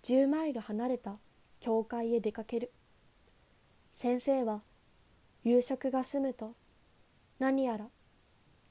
[0.04, 1.16] 10マイル離れた
[1.58, 2.70] 教会へ出かける。
[3.90, 4.60] 先生は
[5.42, 6.52] 夕食が済むと
[7.40, 7.86] 何やら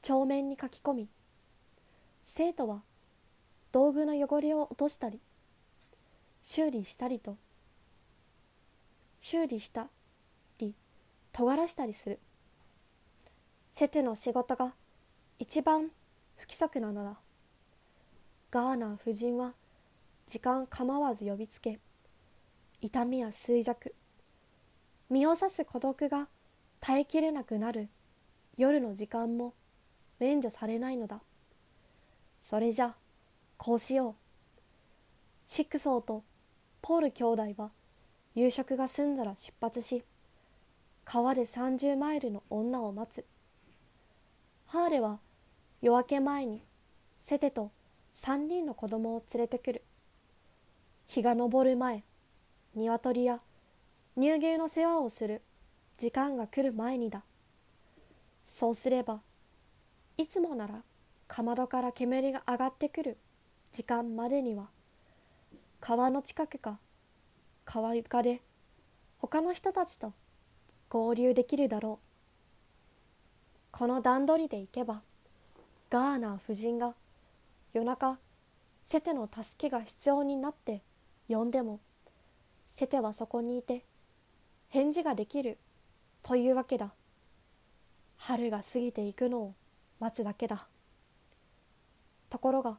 [0.05, 1.09] 帳面に書き込み
[2.21, 2.83] 生徒は
[3.71, 5.19] 道具の汚れを落としたり
[6.43, 7.37] 修理したりと
[9.19, 9.87] 修理した
[10.59, 10.75] り
[11.31, 12.19] 尖らしたりする。
[13.71, 14.75] セテの仕事が
[15.39, 15.89] 一番
[16.35, 17.17] 不規則なのだ。
[18.51, 19.53] ガーナー夫人は
[20.27, 21.79] 時間構わず呼びつけ
[22.79, 23.95] 痛みや衰弱
[25.09, 26.27] 身を刺す孤独が
[26.79, 27.89] 耐えきれなくなる
[28.55, 29.55] 夜の時間も
[30.19, 31.21] 免除されないのだ。
[32.37, 32.95] それじゃ
[33.57, 34.15] こうしよう。
[35.45, 36.23] シックソーと
[36.81, 37.71] ポール兄弟は
[38.33, 40.03] 夕食が済んだら出発し
[41.03, 43.25] 川で30マイルの女を待つ。
[44.67, 45.19] ハーレは
[45.81, 46.63] 夜明け前に
[47.19, 47.71] セテと
[48.13, 49.83] 3人の子供を連れてくる。
[51.07, 52.03] 日が昇る前
[52.73, 53.39] 鶏や
[54.17, 55.41] 乳牛の世話をする
[55.97, 57.23] 時間が来る前にだ。
[58.43, 59.21] そうすれば
[60.17, 60.81] いつもなら
[61.27, 63.17] かまどから煙が上がってくる
[63.71, 64.67] 時間までには
[65.81, 66.79] 川の近くか
[67.65, 68.41] 川床で
[69.17, 70.13] 他の人たちと
[70.89, 72.05] 合流できるだろう
[73.71, 75.01] この段取りで行けば
[75.89, 76.93] ガーナー夫人が
[77.73, 78.17] 夜中
[78.83, 80.81] セテの助けが必要になって
[81.27, 81.79] 呼んでも
[82.67, 83.83] セテはそこにいて
[84.69, 85.57] 返事ができる
[86.23, 86.91] というわけだ。
[88.17, 89.53] 春が過ぎていくのを
[90.05, 90.67] 待つだけだ。
[92.29, 92.77] ところが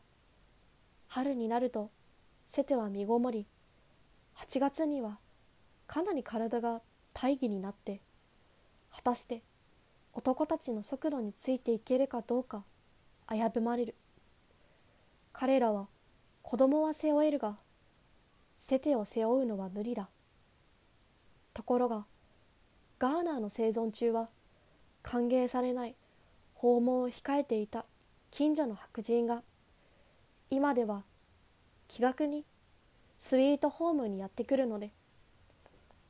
[1.09, 1.91] 春になると
[2.47, 3.49] セテは身ごもり
[4.37, 5.19] 8月には
[5.89, 6.83] かなり体が
[7.15, 8.01] 大義になって
[8.95, 9.43] 果たして
[10.13, 12.63] 男たちの速度についていけるかどうか
[13.29, 13.97] 危ぶまれる。
[15.33, 15.89] 彼らは
[16.43, 17.57] 子供は背負えるが
[18.57, 20.09] セテを背負うのは無理だ。
[21.55, 22.07] ところが
[23.01, 24.29] ガーナーの生存中は
[25.03, 25.97] 歓迎されない。
[26.57, 27.85] 訪問を控えていた
[28.31, 29.43] 近所の白人が
[30.51, 31.05] 今では
[31.87, 32.45] 気楽に
[33.19, 34.91] スイートホームにやってくるので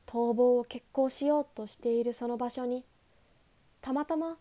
[0.05, 2.85] 逃亡を決行しようとしているその場所に
[3.81, 4.37] たまたま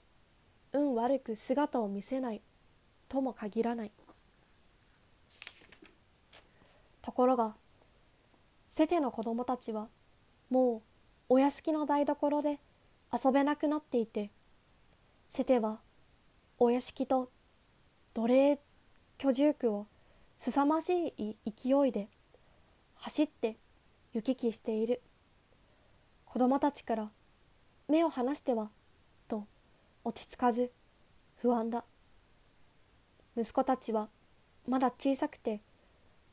[0.73, 2.41] 運悪く姿を見せない
[3.09, 3.91] とも限らない
[7.03, 7.55] ところが
[8.69, 9.89] セテの子供たちは
[10.51, 10.83] も
[11.29, 12.61] うお屋敷の台所で
[13.13, 14.31] 遊べなくなっていて
[15.29, 15.79] セテは
[16.59, 17.31] お屋敷と
[18.15, 18.59] 奴隷
[19.19, 19.87] 居住区を
[20.39, 22.09] 凄まじい勢いで
[22.95, 23.57] 走って
[24.15, 25.03] 行き来している。
[26.25, 27.11] 子供たちから
[27.89, 28.71] 目を離しては
[29.29, 29.47] と
[30.03, 30.71] 落ち着かず
[31.37, 31.85] 不安だ。
[33.37, 34.09] 息子たちは
[34.67, 35.61] まだ小さくて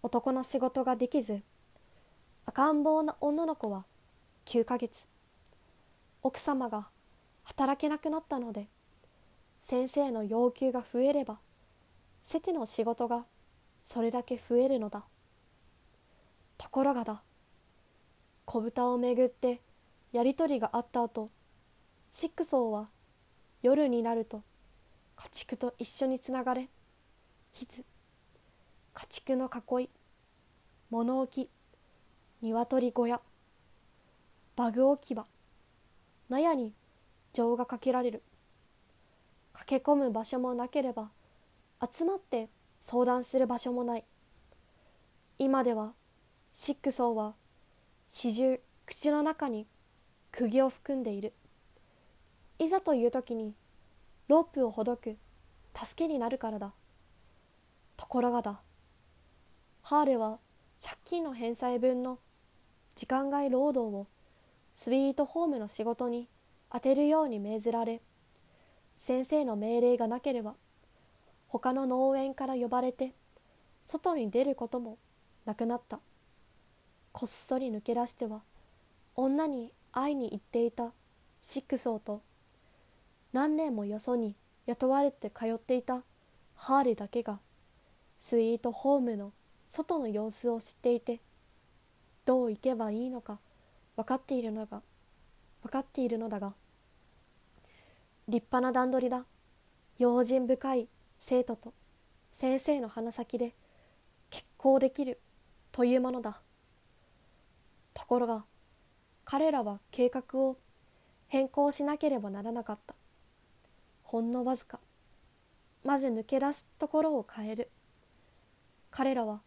[0.04, 1.42] 男の仕事ができず
[2.46, 3.84] 赤ん坊な女の子は
[4.46, 5.06] 9ヶ月。
[6.22, 6.88] 奥様が
[7.44, 8.68] 働けなくなったので
[9.66, 11.40] 先生の要求が増えれば
[12.22, 13.24] セテの仕事が
[13.82, 15.06] それだけ増えるのだ。
[16.58, 17.22] ところがだ
[18.44, 19.62] 子豚をめぐって
[20.12, 21.30] やり取りがあった後
[22.12, 22.90] シックソーは
[23.62, 24.44] 夜になると
[25.16, 26.68] 家畜と一緒につながれ
[27.54, 27.86] ひつ
[28.94, 29.90] 家畜の囲い
[30.90, 31.50] 物置
[32.42, 33.22] 鶏小屋
[34.58, 35.26] バグ置き場
[36.30, 36.74] 納屋に
[37.32, 38.24] 情がかけられる。
[39.54, 41.10] 駆け込む場所もなければ
[41.92, 44.04] 集まって相談する場所もない。
[45.38, 45.94] 今では
[46.52, 47.34] シックソーは
[48.08, 49.66] 始終口の中に
[50.32, 51.34] 釘を含んでいる。
[52.60, 53.54] いざという時に
[54.28, 55.18] ロープをほどく
[55.76, 56.74] 助けになるからだ。
[57.98, 58.62] ところがだ。
[59.82, 60.40] ハーレは
[60.82, 62.20] 借金の返済分の
[62.96, 64.08] 時間外労働を
[64.74, 66.28] スイートホームの仕事に
[66.70, 68.02] 充てるように命ぜられ
[68.98, 70.56] 先生の命令がなければ
[71.48, 73.14] 他の農園から呼ばれて
[73.86, 74.98] 外に出ることも
[75.46, 76.00] なくなった。
[77.14, 78.42] こっそり抜け出しては
[79.16, 80.94] 女に会いに行っていた
[81.42, 82.24] シックソーと
[83.32, 86.02] 何年もよそに雇われて通っていた
[86.56, 87.40] ハーレだけが
[88.18, 89.32] スイートホームの
[89.68, 91.20] 外の様子を知っていて
[92.26, 93.38] どう行けばいいのか
[93.96, 94.82] 分かっているのが
[95.62, 96.54] 分かっているのだが
[98.28, 99.26] 立派な段取りだ。
[100.00, 100.88] 用心深い
[101.20, 101.74] 生徒と
[102.30, 103.54] 先生の鼻先で
[104.30, 105.20] 結婚できる
[105.72, 106.42] というものだ。
[107.94, 108.46] ところが
[109.26, 110.58] 彼らは計画を
[111.28, 112.96] 変更しなければならなかった。
[114.04, 114.80] ほんのわずか
[115.84, 117.70] まず抜け出すところを変える。
[118.90, 119.42] 彼らは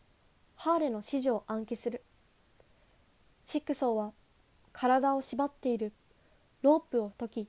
[0.57, 2.03] ハーレの指示を暗記する。
[3.43, 4.12] シックソーは
[4.73, 5.93] 体を縛っている
[6.62, 7.49] ロープを解き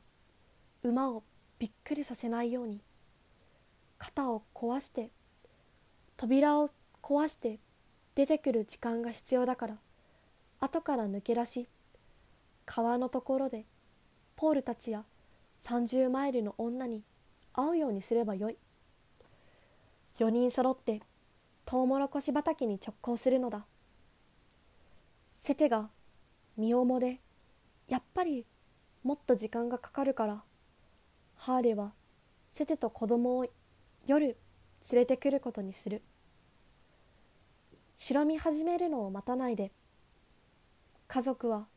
[0.83, 1.23] 馬を
[1.59, 2.81] びっくりさせないように
[3.97, 5.09] 肩を壊して
[6.15, 6.69] 扉を
[7.01, 7.59] 壊して
[8.15, 9.77] 出てくる時間が必要だから
[10.59, 11.67] 後から抜け出し
[12.65, 13.65] 川のところで
[14.35, 15.03] ポールたちや
[15.59, 17.03] 30マイルの女に
[17.53, 18.57] 会うようにすればよい。
[20.19, 21.01] 4人揃って
[21.65, 23.65] トウモロコシ畑に直行するのだ。
[25.33, 25.89] セテが
[26.55, 27.19] 身重で
[27.87, 28.45] やっぱり
[29.03, 30.43] もっと時間がかかるから
[31.37, 31.93] ハーレは
[32.49, 33.47] セテと子供を
[34.05, 34.35] 夜連
[34.93, 36.01] れてくることにする。
[37.95, 39.71] 白み始めるのを待たないで
[41.07, 41.67] 家族は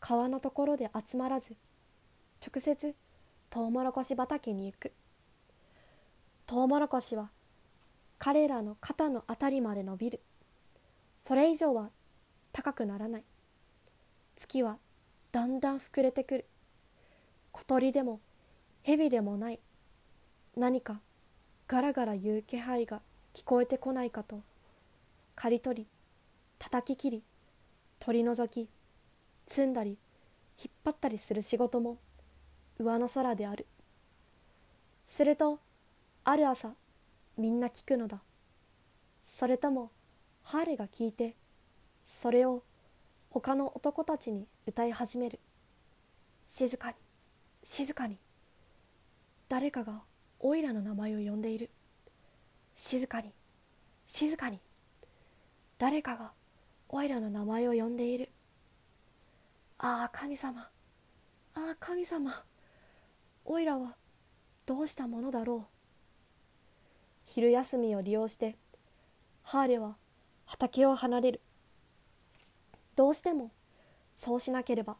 [0.00, 1.56] 川のところで集まらず
[2.44, 2.94] 直接
[3.50, 4.92] トウモロコシ畑に行く。
[6.46, 7.30] トウモロコシは
[8.18, 10.20] 彼らの肩のあたりまで伸びる。
[11.22, 11.90] それ以上は
[12.52, 13.24] 高くならない。
[14.36, 14.78] 月は
[15.32, 16.46] だんだん膨れてくる。
[17.52, 18.20] 小鳥でも
[18.84, 19.60] 蛇でもない。
[20.56, 21.00] 何か
[21.66, 23.02] ガラガラ言う気配が
[23.34, 24.40] 聞こえてこないかと。
[25.34, 25.86] 刈り取り
[26.58, 27.22] 叩き切り
[28.00, 28.68] 取り除き
[29.46, 29.98] 積んだり
[30.58, 31.98] 引っ張ったりする仕事も
[32.78, 33.66] 上の空である。
[35.04, 35.60] すると
[36.24, 36.72] ある朝
[37.36, 38.20] みんな聞くのだ。
[39.22, 39.92] それとも
[40.42, 41.36] ハーレが聞いて
[42.02, 42.62] それを
[43.30, 45.38] 他の男たちに歌い始める。
[46.42, 46.94] 静かに
[47.62, 48.18] 静かに。
[49.48, 50.02] 誰かが
[50.40, 51.70] オイラの名前を呼んでいる。
[52.74, 53.32] 静かに。
[54.04, 54.60] 静かに。
[55.78, 56.32] 誰かが
[56.90, 58.30] オイラの名前を呼んでいる。
[59.78, 60.68] ああ神様。
[61.54, 62.44] ああ神様。
[63.46, 63.96] オイラは
[64.66, 65.74] どうしたものだろう。
[67.24, 68.56] 昼休みを利用して
[69.42, 69.96] ハーレは
[70.44, 71.40] 畑を離れる。
[72.94, 73.50] どうしても
[74.14, 74.98] そうしなければ。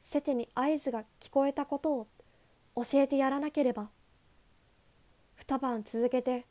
[0.00, 2.08] セテに合図が聞こえたことを
[2.76, 3.90] 教えてやらなければ。
[5.34, 6.46] 二晩続けて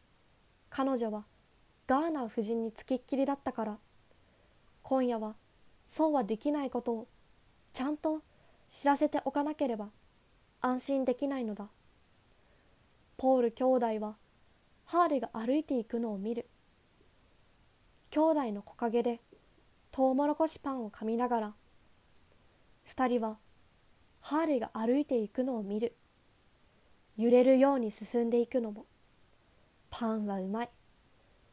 [0.69, 1.26] 彼女は
[1.88, 3.78] ガーナー夫人につきっきりだったから。
[4.82, 5.36] 今夜は
[5.86, 7.07] そうはできないことを
[7.71, 8.21] ちゃんと
[8.69, 9.89] 知らせておかなければ
[10.61, 11.67] 安心できないのだ。
[13.17, 14.15] ポール兄弟は
[14.86, 16.47] ハーレが歩いていくのを見る。
[18.11, 19.21] 兄弟の木陰で
[19.91, 21.53] トウモロコシパンを噛みながら。
[22.84, 23.38] 二人は
[24.21, 25.95] ハーレが歩いていくのを見る。
[27.16, 28.86] 揺れるように進んでいくのも。
[29.91, 30.70] パンはうまい。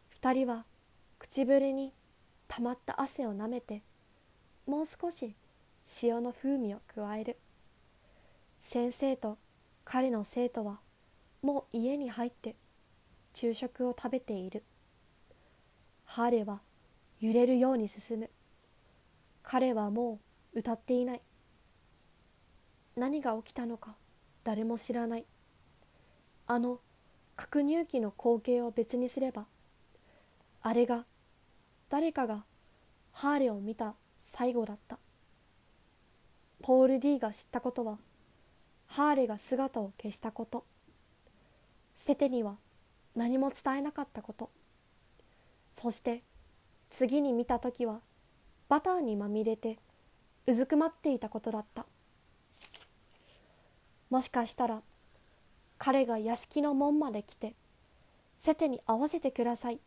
[0.08, 0.64] 二人は
[1.18, 1.92] 唇に
[2.48, 3.82] たまった汗をなめて
[4.66, 5.34] もう少し
[6.02, 7.36] 塩の風味を加える。
[8.58, 9.36] 先生と
[9.84, 10.80] 彼の生徒は
[11.42, 12.56] もう家に入って
[13.34, 14.64] 昼食を食べている。
[16.06, 16.60] ハーレは
[17.20, 18.30] 揺れるように進む。
[19.42, 20.20] 彼はも
[20.54, 21.20] う歌っていない。
[22.96, 23.94] 何が起きたのか
[24.42, 25.26] 誰も知らない。
[26.52, 26.80] あの
[27.36, 29.44] 核入機の光景を別にすれば
[30.62, 31.04] あれが
[31.88, 32.42] 誰かが
[33.12, 34.98] ハーレを見た最後だった。
[36.60, 37.98] ポール・ディが知ったことは
[38.88, 40.64] ハーレが姿を消したこと。
[41.94, 42.56] 捨ててには
[43.14, 44.50] 何も伝えなかったこと。
[45.72, 46.20] そして
[46.88, 48.00] 次に見た時は
[48.68, 49.78] バターにまみれて
[50.48, 51.86] うずくまっていたことだった。
[54.10, 54.82] もしかしたら
[55.80, 57.54] 彼が屋敷の門まで来て
[58.36, 59.80] 「セテに会わせてください」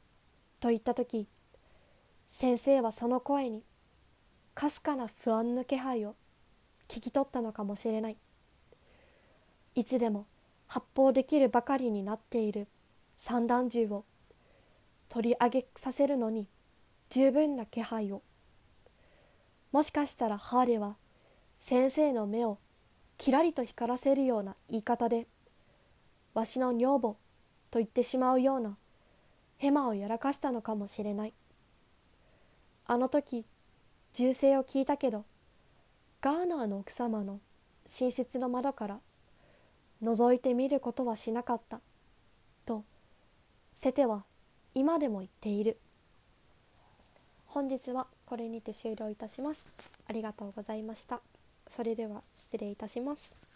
[0.59, 1.27] と言った時
[2.27, 3.63] 先生はその声に
[4.55, 6.15] かすかな不安の気配を
[6.87, 8.17] 聞き取ったのかもしれない
[9.75, 10.25] いつでも
[10.65, 12.67] 発砲できるばかりになっている
[13.15, 14.03] 散弾銃を
[15.09, 16.47] 取り上げさせるのに
[17.09, 18.23] 十分な気配を
[19.71, 20.97] もしかしたらハーレは
[21.59, 22.57] 先生の目を
[23.19, 25.27] きらりと光らせるような言い方で
[26.33, 27.17] 「わしの女房」
[27.71, 28.77] と言ってしまうような
[29.57, 31.33] ヘマをやらかしたのかもしれない
[32.85, 33.45] あの時
[34.13, 35.25] 銃声を聞いたけど
[36.21, 37.39] ガーナーの奥様の
[37.85, 38.99] 寝室の窓から
[40.01, 41.81] 覗いてみることはしなかった
[42.65, 42.83] と
[43.73, 44.23] セテは
[44.75, 45.77] 今でも言っている
[47.53, 49.67] 本日はこれにて終了いたします。
[50.07, 51.21] ありがとうございました。
[51.67, 53.52] それでは失礼いたします。